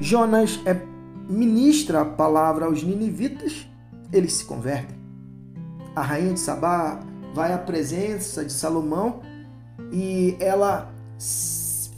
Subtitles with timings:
[0.00, 0.80] Jonas é,
[1.28, 3.68] ministra a palavra aos ninivitas,
[4.10, 4.98] eles se convertem.
[5.94, 7.00] A rainha de Sabá
[7.34, 9.20] vai à presença de Salomão
[9.92, 10.90] e ela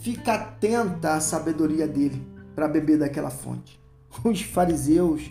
[0.01, 3.81] fica atenta à sabedoria dele para beber daquela fonte.
[4.25, 5.31] Os fariseus,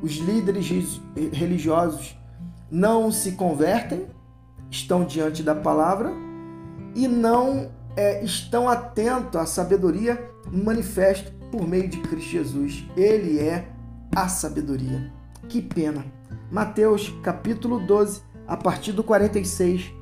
[0.00, 1.00] os líderes
[1.32, 2.16] religiosos
[2.70, 4.06] não se convertem,
[4.70, 6.12] estão diante da palavra
[6.94, 12.84] e não é, estão atentos à sabedoria manifesta por meio de Cristo Jesus.
[12.96, 13.68] Ele é
[14.16, 15.12] a sabedoria.
[15.48, 16.04] Que pena.
[16.50, 19.92] Mateus capítulo 12, a partir do 46.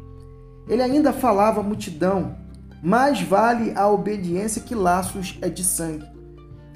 [0.68, 2.36] Ele ainda falava à multidão:
[2.80, 6.06] mais vale a obediência que laços é de sangue.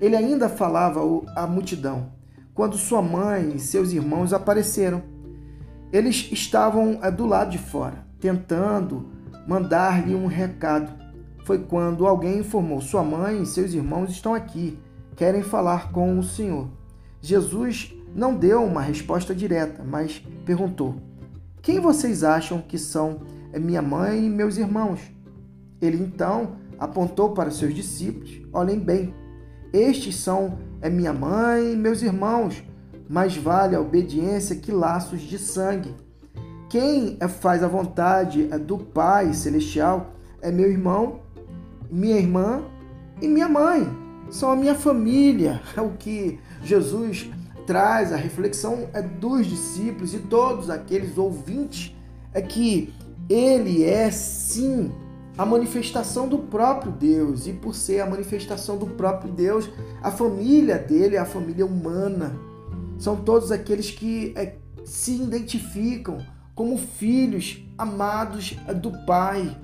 [0.01, 1.01] Ele ainda falava
[1.37, 2.13] à multidão
[2.53, 5.03] quando sua mãe e seus irmãos apareceram.
[5.93, 9.09] Eles estavam é, do lado de fora, tentando
[9.47, 11.04] mandar-lhe um recado.
[11.45, 14.79] Foi quando alguém informou: Sua mãe e seus irmãos estão aqui,
[15.15, 16.69] querem falar com o Senhor.
[17.21, 20.97] Jesus não deu uma resposta direta, mas perguntou:
[21.61, 23.21] Quem vocês acham que são
[23.53, 25.01] é, minha mãe e meus irmãos?
[25.81, 29.15] Ele então apontou para seus discípulos: Olhem bem,
[29.73, 32.65] estes são é minha mãe e meus irmãos.
[33.07, 35.95] Mais vale a obediência que laços de sangue.
[36.71, 41.21] Quem é, faz a vontade do Pai Celestial é meu irmão,
[41.91, 42.63] minha irmã
[43.21, 43.87] e minha mãe.
[44.31, 45.61] São a minha família.
[45.77, 47.31] É o que Jesus
[47.67, 51.95] traz a reflexão é dos discípulos e todos aqueles ouvintes
[52.33, 52.93] é que
[53.29, 54.93] ele é sim
[55.37, 59.69] a manifestação do próprio Deus, e por ser a manifestação do próprio Deus,
[60.01, 62.39] a família dele é a família humana.
[62.99, 66.19] São todos aqueles que é, se identificam
[66.55, 69.57] como filhos amados do Pai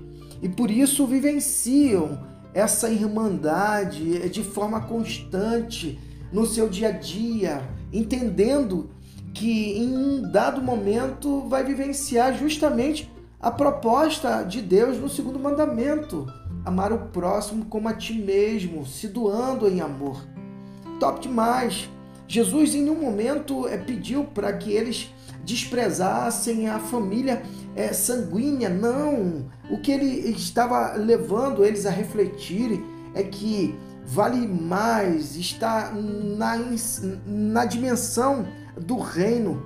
[0.42, 5.98] e por isso vivenciam essa irmandade de forma constante
[6.32, 8.90] no seu dia a dia, entendendo
[9.32, 13.10] que em um dado momento vai vivenciar justamente
[13.40, 16.26] a proposta de Deus no segundo mandamento:
[16.64, 20.24] amar o próximo como a ti mesmo, se doando em amor.
[20.98, 21.88] Top demais!
[22.30, 25.12] Jesus em nenhum momento é, pediu para que eles
[25.44, 27.42] desprezassem a família
[27.74, 29.50] é, sanguínea, não.
[29.68, 32.84] O que ele estava levando eles a refletirem
[33.16, 33.74] é que
[34.06, 36.56] vale mais estar na,
[37.26, 38.46] na dimensão
[38.80, 39.60] do reino,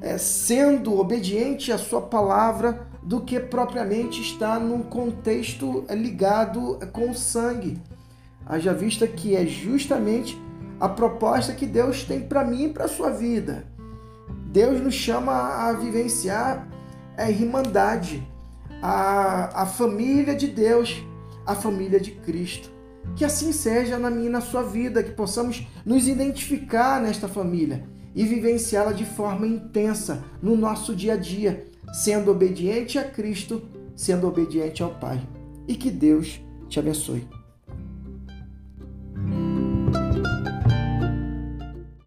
[0.00, 7.14] é, sendo obediente à sua palavra do que propriamente estar num contexto ligado com o
[7.16, 7.82] sangue.
[8.46, 10.45] Haja vista que é justamente
[10.80, 13.66] a proposta que Deus tem para mim e para a sua vida.
[14.46, 16.68] Deus nos chama a vivenciar
[17.16, 18.26] a irmandade,
[18.82, 21.02] a, a família de Deus,
[21.46, 22.70] a família de Cristo.
[23.14, 27.84] Que assim seja na minha e na sua vida, que possamos nos identificar nesta família
[28.14, 33.62] e vivenciá-la de forma intensa no nosso dia a dia, sendo obediente a Cristo,
[33.94, 35.20] sendo obediente ao Pai.
[35.68, 37.26] E que Deus te abençoe.